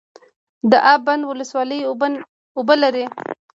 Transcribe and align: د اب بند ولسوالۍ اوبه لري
د 0.71 0.73
اب 0.91 0.99
بند 1.07 1.23
ولسوالۍ 1.29 1.79
اوبه 2.59 2.75
لري 2.83 3.05